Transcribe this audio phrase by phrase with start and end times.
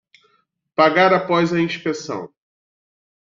[0.75, 2.33] Pagar após inspeção